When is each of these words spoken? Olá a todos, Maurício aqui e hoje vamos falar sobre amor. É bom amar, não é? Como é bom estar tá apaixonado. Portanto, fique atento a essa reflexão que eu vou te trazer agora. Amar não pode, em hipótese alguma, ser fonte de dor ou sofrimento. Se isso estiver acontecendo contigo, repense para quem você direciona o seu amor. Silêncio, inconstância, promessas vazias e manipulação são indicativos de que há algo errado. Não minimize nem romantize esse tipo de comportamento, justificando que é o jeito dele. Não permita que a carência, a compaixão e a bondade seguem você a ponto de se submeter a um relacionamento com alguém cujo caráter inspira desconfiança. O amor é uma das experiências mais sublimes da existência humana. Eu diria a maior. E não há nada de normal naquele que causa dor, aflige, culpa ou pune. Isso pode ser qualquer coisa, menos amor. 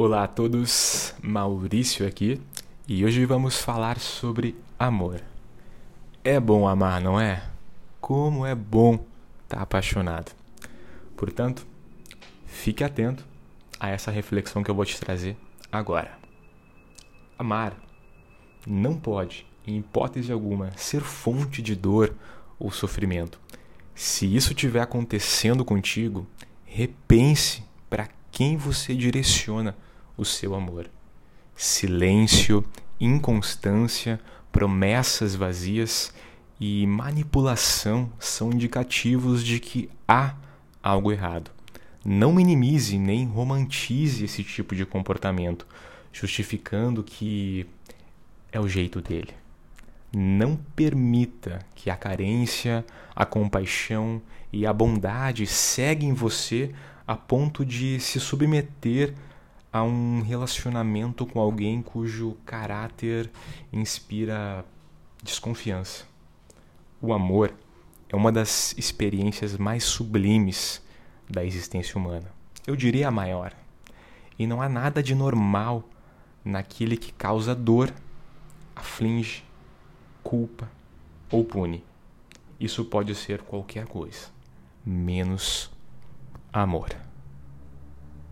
Olá 0.00 0.22
a 0.22 0.28
todos, 0.28 1.12
Maurício 1.20 2.06
aqui 2.06 2.40
e 2.86 3.04
hoje 3.04 3.24
vamos 3.24 3.58
falar 3.58 3.98
sobre 3.98 4.54
amor. 4.78 5.20
É 6.22 6.38
bom 6.38 6.68
amar, 6.68 7.00
não 7.00 7.20
é? 7.20 7.42
Como 8.00 8.46
é 8.46 8.54
bom 8.54 8.94
estar 9.42 9.56
tá 9.56 9.60
apaixonado. 9.60 10.30
Portanto, 11.16 11.66
fique 12.46 12.84
atento 12.84 13.26
a 13.80 13.88
essa 13.88 14.12
reflexão 14.12 14.62
que 14.62 14.70
eu 14.70 14.74
vou 14.76 14.84
te 14.84 15.00
trazer 15.00 15.36
agora. 15.72 16.16
Amar 17.36 17.76
não 18.64 18.94
pode, 18.94 19.48
em 19.66 19.78
hipótese 19.78 20.30
alguma, 20.30 20.70
ser 20.76 21.00
fonte 21.00 21.60
de 21.60 21.74
dor 21.74 22.14
ou 22.56 22.70
sofrimento. 22.70 23.40
Se 23.96 24.32
isso 24.32 24.52
estiver 24.52 24.80
acontecendo 24.80 25.64
contigo, 25.64 26.24
repense 26.64 27.64
para 27.90 28.08
quem 28.30 28.56
você 28.56 28.94
direciona 28.94 29.74
o 30.18 30.24
seu 30.24 30.54
amor. 30.54 30.90
Silêncio, 31.56 32.64
inconstância, 33.00 34.20
promessas 34.52 35.34
vazias 35.34 36.12
e 36.60 36.86
manipulação 36.86 38.12
são 38.18 38.52
indicativos 38.52 39.44
de 39.44 39.60
que 39.60 39.88
há 40.06 40.34
algo 40.82 41.12
errado. 41.12 41.50
Não 42.04 42.32
minimize 42.32 42.98
nem 42.98 43.26
romantize 43.26 44.24
esse 44.24 44.42
tipo 44.42 44.74
de 44.74 44.84
comportamento, 44.84 45.66
justificando 46.12 47.02
que 47.02 47.66
é 48.50 48.58
o 48.58 48.68
jeito 48.68 49.00
dele. 49.00 49.34
Não 50.12 50.56
permita 50.74 51.60
que 51.74 51.90
a 51.90 51.96
carência, 51.96 52.84
a 53.14 53.26
compaixão 53.26 54.22
e 54.52 54.66
a 54.66 54.72
bondade 54.72 55.46
seguem 55.46 56.14
você 56.14 56.72
a 57.06 57.14
ponto 57.14 57.64
de 57.64 58.00
se 58.00 58.18
submeter 58.18 59.14
a 59.72 59.82
um 59.82 60.22
relacionamento 60.22 61.26
com 61.26 61.40
alguém 61.40 61.82
cujo 61.82 62.36
caráter 62.44 63.30
inspira 63.72 64.64
desconfiança. 65.22 66.04
O 67.00 67.12
amor 67.12 67.52
é 68.08 68.16
uma 68.16 68.32
das 68.32 68.74
experiências 68.78 69.56
mais 69.56 69.84
sublimes 69.84 70.82
da 71.28 71.44
existência 71.44 71.96
humana. 71.98 72.32
Eu 72.66 72.74
diria 72.74 73.08
a 73.08 73.10
maior. 73.10 73.52
E 74.38 74.46
não 74.46 74.62
há 74.62 74.68
nada 74.68 75.02
de 75.02 75.14
normal 75.14 75.84
naquele 76.44 76.96
que 76.96 77.12
causa 77.12 77.54
dor, 77.54 77.92
aflige, 78.74 79.44
culpa 80.22 80.70
ou 81.30 81.44
pune. 81.44 81.84
Isso 82.58 82.84
pode 82.84 83.14
ser 83.14 83.42
qualquer 83.42 83.86
coisa, 83.86 84.28
menos 84.84 85.70
amor. 86.52 87.07